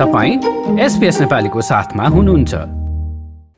[0.00, 0.36] तपाईँ
[0.80, 2.54] एसपिएस नेपालीको साथमा हुनुहुन्छ।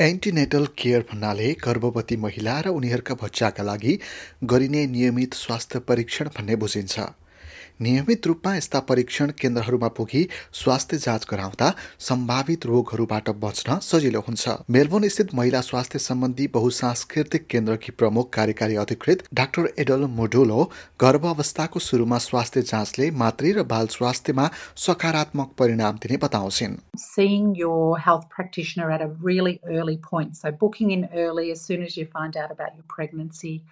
[0.02, 3.98] एन्टिनेटल केयर भन्नाले गर्भवती महिला र उनीहरूका बच्चाका लागि
[4.44, 6.98] गरिने नियमित स्वास्थ्य परीक्षण भन्ने बुझिन्छ।
[7.80, 11.68] नियमित रूपमा यस्ता परीक्षण केन्द्रहरूमा पुगी स्वास्थ्य जाँच गराउँदा
[12.08, 19.24] सम्भावित रोगहरूबाट बच्न सजिलो हुन्छ। मेलबोर्न स्थित महिला स्वास्थ्य सम्बन्धी बहुसांस्कृतिक केन्द्रकी प्रमुख कार्यकारी अधिकृत
[19.34, 20.70] डाक्टर एडल मोडोलो
[21.00, 24.48] गर्भ अवस्थाको सुरुमा स्वास्थ्य जाँचले मातृ र बाल स्वास्थ्यमा
[24.86, 30.90] सकारात्मक परिणाम दिने बताउँछिन्। Seeing your health practitioner at a really early point, so booking
[30.90, 33.62] in early as soon as you find out about your pregnancy,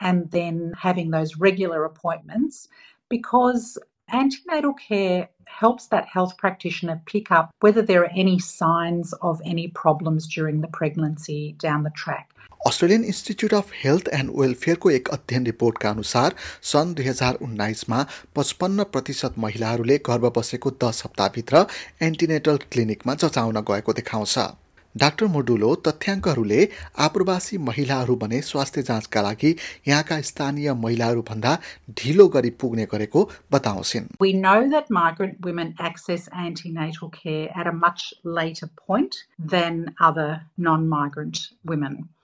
[0.00, 2.68] and then having those regular appointments
[3.11, 3.77] because
[4.09, 9.67] antenatal care helps that health practitioner pick up whether there are any signs of any
[9.69, 12.27] problems during the pregnancy down the track.
[12.67, 16.35] Australian institute of health and वेलफेयरको एक अध्ययन रिपोर्टका अनुसार
[16.71, 18.01] सन् दुई हजार उन्नाइसमा
[18.35, 21.65] पचपन्न प्रतिशत महिलाहरूले गर्भ बसेको दस हप्ताभित्र
[22.07, 24.37] एन्टिनेटल क्लिनिकमा जचाउन गएको देखाउँछ
[24.96, 29.56] डाक्टर मोडुलो तथ्याङ्कहरूले आप्रवासी महिलाहरू भने स्वास्थ्य जाँचका लागि
[29.88, 31.52] यहाँका स्थानीय महिलाहरूभन्दा
[31.90, 33.20] ढिलो गरी पुग्ने गरेको
[33.52, 34.06] बताउँछिन्.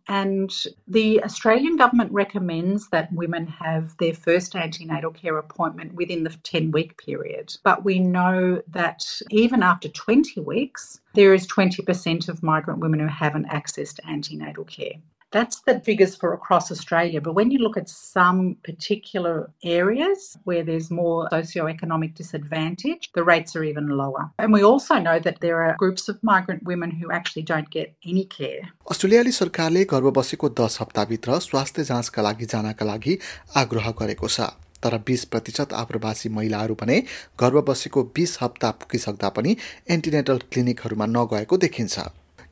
[0.09, 0.51] And
[0.87, 6.71] the Australian government recommends that women have their first antenatal care appointment within the 10
[6.71, 7.55] week period.
[7.63, 13.07] But we know that even after 20 weeks, there is 20% of migrant women who
[13.07, 14.95] haven't accessed antenatal care.
[15.31, 17.21] That's the figures for across Australia.
[17.21, 23.55] But when you look at some particular areas where there's more socioeconomic disadvantage, the rates
[23.55, 24.31] are even lower.
[24.39, 27.93] And we also know that there are groups of migrant women who actually don't get
[28.07, 28.63] any care.
[28.91, 33.19] अस्ट्रेलियाली सरकारले गर्भ बसेको दस हप्ताभित्र स्वास्थ्य जाँचका लागि जानका लागि
[33.63, 34.49] आग्रह गरेको छ
[34.83, 36.97] तर बिस प्रतिशत आप्रवासी महिलाहरू भने
[37.41, 39.57] गर्भ बसेको बिस हप्ता पुगिसक्दा पनि
[39.97, 42.07] एन्टिनेटल क्लिनिकहरूमा नगएको देखिन्छ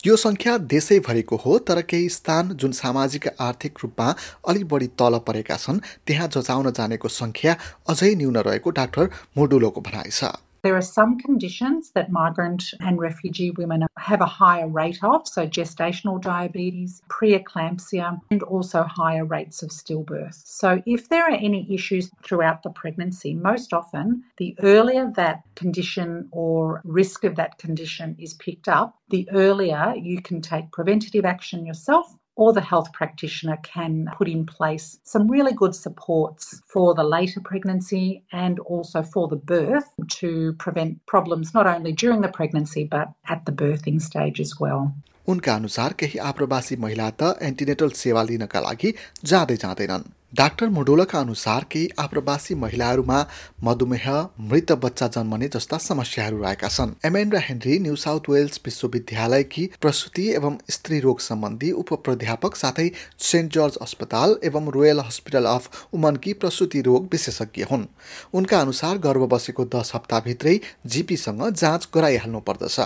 [0.04, 4.08] यो सङ्ख्या देशैभरिको हो तर केही स्थान जुन सामाजिक आर्थिक रूपमा
[4.48, 7.56] अलिक बढी तल परेका छन् त्यहाँ जचाउन जानेको सङ्ख्या
[7.88, 13.52] अझै न्यून रहेको डाक्टर मोडुलोको भनाइ छ। There are some conditions that migrant and refugee
[13.52, 19.70] women have a higher rate of, so gestational diabetes, preeclampsia, and also higher rates of
[19.70, 20.42] stillbirth.
[20.44, 26.28] So, if there are any issues throughout the pregnancy, most often the earlier that condition
[26.32, 31.64] or risk of that condition is picked up, the earlier you can take preventative action
[31.64, 37.03] yourself or the health practitioner can put in place some really good supports for the
[37.03, 42.83] later pregnancy and also for the birth to prevent problems not only during the pregnancy
[42.83, 44.93] but at the birthing stage as well.
[45.29, 48.93] उनका अनुसार केही आप्रवासी महिला त antenatal सेवा लिनका लागि
[49.31, 53.18] जाँदै जाँदैनन् doctor मोडोलका अनुसार केही आप्रवासी महिलाहरूमा
[53.64, 54.06] मधुमेह
[54.40, 60.58] मृत बच्चा जन्मने जस्ता समस्याहरू रहेका छन्। Amanda Henry New South Wales विश्वविद्यालयकी प्रसुति एवं
[60.70, 66.80] स्त्री रोग सम्बन्धी उप प्राध्यापक साथै सेन्ट जर्ज अस्पताल एवं रोयल हस्पिटल अफ वुमनकी प्रसुति
[66.80, 67.86] रोग विशेषज्ञ हुन्।
[68.34, 72.76] उनका अनुसार गर्भ बसेको दस हप्ताभित्रै जिपीसँग जाँच गराइहाल्नु पर्दछ।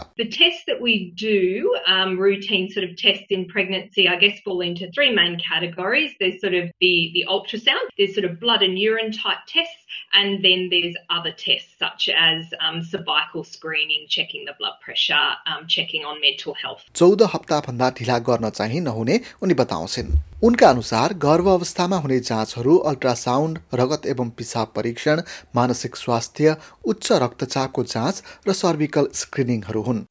[7.40, 11.74] Um, ultrasound, there's sort of blood and urine type tests, and then there's other tests
[11.78, 15.14] such as um, cervical screening, checking the blood pressure,
[15.46, 16.82] um, checking on mental health.
[16.94, 20.10] चौध हप्ताभन्दा ढिला गर्न चाहिँ नहुने उनी बताउँछिन्
[20.42, 25.22] उनका अनुसार गर्भ अवस्थामा हुने जाँचहरू अल्ट्रासाउन्ड रगत एवं पिसाब परीक्षण
[25.54, 30.04] मानसिक स्वास्थ्य उच्च रक्तचापको जाँच र सर्भिकल स्क्रिनिङहरू हुन्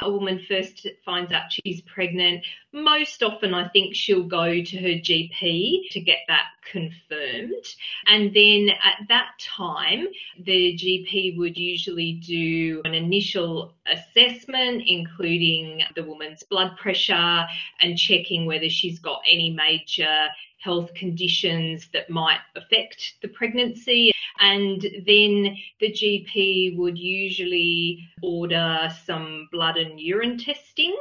[0.00, 4.98] A woman first finds out she's pregnant, most often I think she'll go to her
[4.98, 7.64] GP to get that confirmed.
[8.06, 16.02] And then at that time, the GP would usually do an initial assessment, including the
[16.02, 17.46] woman's blood pressure
[17.80, 20.28] and checking whether she's got any major
[20.58, 24.13] health conditions that might affect the pregnancy.
[24.38, 30.94] And then the GP would usually order some blood and urine testing.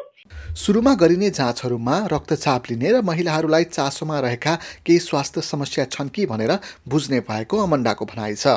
[0.56, 4.56] सुरुमा गरिने जाँचहरूमा रक्तचाप लिने र महिलाहरूलाई चासोमा रहेका
[4.86, 8.48] केही स्वास्थ्य समस्या छन् कि भनेर बुझ्ने भएको अमण्डाको भनाइ छ।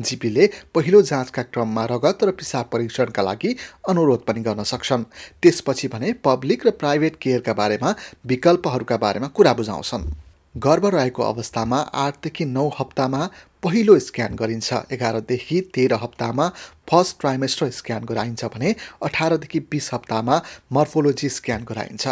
[0.00, 3.56] जिपीले पहिलो जाँचका क्रममा रगत र पिसाब परीक्षणका लागि
[3.88, 5.04] अनुरोध पनि गर्न सक्छन्।
[5.42, 7.94] त्यसपछि भने पब्लिक र प्राइभेट केयरका बारेमा
[8.26, 10.10] विकल्पहरूका बारेमा कुरा बुझाउँछन्।
[10.54, 13.20] गर्भ रहेको अवस्थामा आठदेखि नौ हप्तामा
[13.64, 16.46] पहिलो स्क्यान गरिन्छ। एघारदेखि तेह्र हप्तामा
[16.90, 18.70] फर्स्ट ट्राइमेस्टर स्क्यान गराइन्छ भने
[19.06, 20.36] अठारदेखि बिस हप्तामा
[20.72, 22.04] मर्फोलोजी स्क्यान गराइन्छ।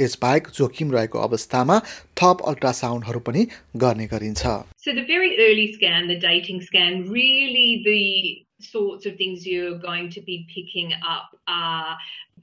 [0.00, 1.76] यसबाहेक जोखिम रहेको अवस्थामा
[2.20, 3.42] थप अल्ट्रासाउन्डहरू पनि
[3.84, 4.42] गर्ने गरिन्छ।
[8.60, 11.92] Sorts of things you're going to be picking up are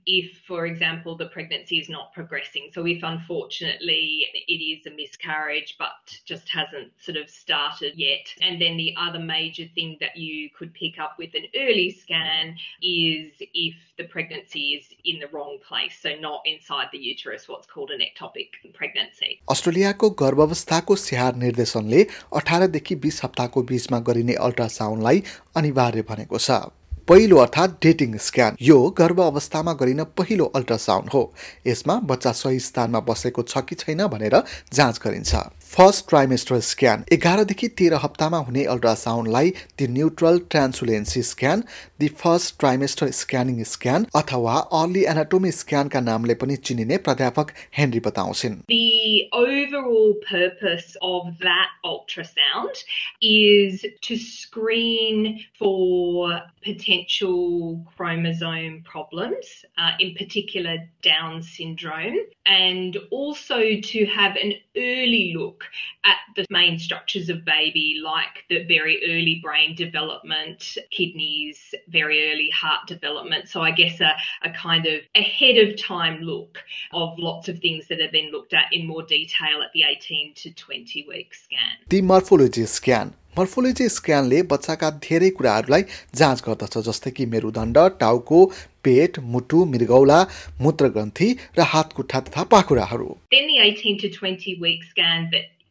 [0.06, 2.70] if, for example, the pregnancy is not progressing.
[2.72, 8.26] So, if unfortunately it is a miscarriage but just hasn't sort of started yet.
[8.40, 12.56] And then the other major thing that you could pick up with an early scan
[12.82, 17.66] is if the pregnancy is in the wrong place, so not inside the uterus, what's
[17.66, 19.38] called an ectopic pregnancy.
[19.50, 22.02] अस्ट्रेलियाको गर्भावस्थाको स्याहार निर्देशनले
[22.40, 25.22] अठारदेखि बिस हप्ताको बिचमा गरिने अल्ट्रासाउन्डलाई
[25.56, 26.73] अनिवार्य भनेको छ
[27.07, 31.21] पहिलो अर्थात् डेटिङ स्क्यान यो गर्भ अवस्थामा गरिन पहिलो अल्ट्रासाउन्ड हो।
[31.67, 34.35] यसमा बच्चा सही स्थानमा बसेको छ कि छैन भनेर
[34.73, 35.35] जाँच गरिन्छ।
[35.70, 41.62] फर्स्ट ट्राइमेस्टर स्क्यान एघारदेखि तेह्र हप्तामा हुने अल्ट्रासाउन्डलाई the neutral translucency scan
[42.00, 48.56] the first trimester scanning scan अथवा अर्ली एनाटोमी स्क्यानका नामले पनि चिनिने प्राध्यापक हेनरी बताउँछिन्
[48.70, 52.82] The overall purpose of that ultrasound
[53.22, 59.46] is to screen for potential chromosome problems,
[59.78, 63.58] uh, in particular Down syndrome, and also
[63.92, 65.63] to have an early look look
[66.03, 72.49] at the main structures of baby, like the very early brain development, kidneys, very early
[72.49, 73.47] heart development.
[73.49, 74.13] So I guess a,
[74.43, 76.59] a kind of ahead of time look
[76.93, 80.33] of lots of things that are then looked at in more detail at the 18
[80.35, 81.77] to 20 week scan.
[81.89, 85.83] The morphology scan morphology स्क्यानले बच्चाका धेरै कुराहरूलाई
[86.19, 88.39] जाँच गर्दछ जस्तै कि मेरुदण्ड टाउको
[88.83, 90.19] पेट मुटु मृगौला
[90.61, 91.27] मूत्रग्रन्थि
[91.57, 93.09] र हातखुट्टा तथा पाखुराहरू।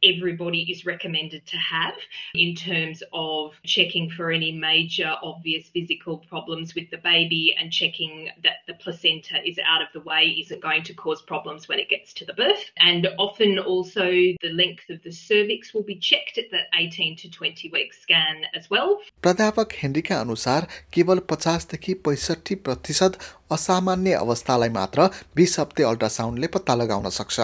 [0.04, 1.94] Then the 18 to 20 week scan that everybody is recommended to have
[2.34, 8.28] in terms of checking for any major obvious physical problems with the baby and checking
[8.42, 11.88] that the placenta is out of the way isn't going to cause problems when it
[11.88, 12.70] gets to the birth.
[12.78, 14.10] And often also
[14.42, 18.44] the length of the cervix will be checked at that 18 to 20 week scan
[18.54, 19.00] as well.
[19.22, 23.18] प्राध्यापक हेनरीका अनुसार केवल पचासदेखि पैँसठी प्रतिशत
[23.52, 25.06] असामान्य अवस्थालाई मात्र
[25.36, 27.40] बिस हप्ते अल्ट्रासाउन्डले पत्ता लगाउन सक्छ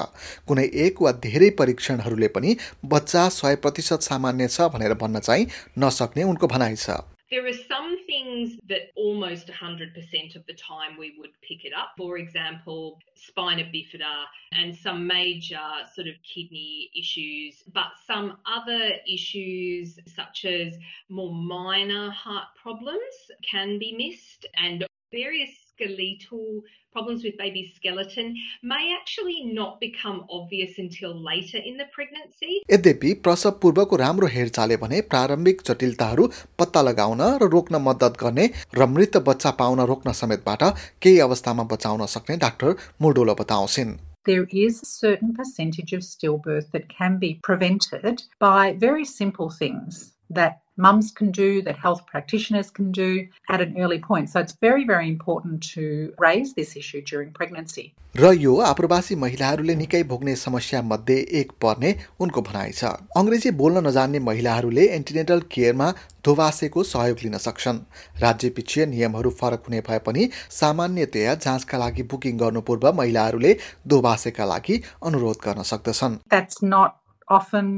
[0.48, 2.49] कुनै एक वा धेरै परीक्षणहरूले पनि
[2.85, 5.47] बच्चा सय प्रतिशत सामान्य छ भनेर भन्न चाहिँ
[5.79, 7.01] नसक्ने उनको भनाइ छ
[7.31, 11.93] There are some things that almost 100% of the time we would pick it up.
[11.97, 19.99] For example, spina bifida and some major sort of kidney issues, but some other issues
[20.05, 20.77] such as
[21.09, 26.63] more minor heart problems can be missed and various skeletal
[26.93, 28.33] problems with baby skeleton
[28.63, 32.61] may actually not become obvious until later in the pregnancy.
[32.71, 36.27] यद्यपि प्रसव पूर्वको राम्रो हेरचाहले भने प्रारम्भिक जटिलताहरू
[36.59, 38.49] पत्ता लगाउन र रोक्न मद्दत गर्ने
[38.79, 40.63] र मृत बच्चा पाउन रोक्न समेतबाट
[41.03, 43.95] केही अवस्थामा बचाउन सक्ने doctor मुडोलो बताउँछिन्
[44.25, 49.99] There is a certain percentage of stillbirth that can be prevented by very simple things
[50.30, 54.30] that mums can do, that health practitioners can do at an early point.
[54.30, 57.92] So it's very, very important to raise this issue during pregnancy.
[58.16, 61.90] र यो आप्रवासी महिलाहरूले निकै भोग्ने समस्या मध्ये एक पर्ने
[62.20, 62.90] उनको भनाइ छ
[63.20, 65.88] अङ्ग्रेजी बोल्न नजान्ने महिलाहरूले एन्टिनेटल केयरमा
[66.24, 67.78] दोभासेको सहयोग लिन सक्छन्
[68.24, 70.28] राज्य पिछे नियमहरू फरक हुने भए पनि
[70.58, 73.56] सामान्यतया जाँचका लागि बुकिङ गर्नु पूर्व महिलाहरूले
[73.94, 76.98] दोभासेका लागि अनुरोध गर्न सक्दछन् That's not
[77.28, 77.74] often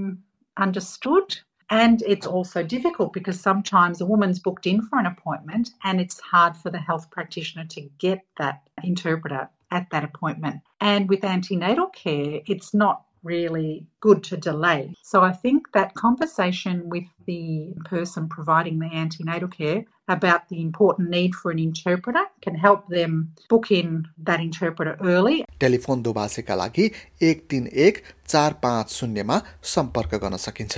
[0.56, 1.42] understood.
[1.71, 6.19] And it's also difficult because sometimes a woman's booked in for an appointment and it's
[6.19, 10.61] hard for the health practitioner to get that interpreter at that appointment.
[10.79, 14.93] And with antenatal care, it's not really good to delay.
[15.01, 21.09] So I think that conversation with the person providing the antenatal care about the important
[21.09, 26.89] need for an interpreter can help them book in that interpreter early telephone दोभासेका लागि
[27.29, 29.41] एक तिन एक चार पाँच शून्यमा
[29.75, 30.77] सम्पर्क गर्न सकिन्छ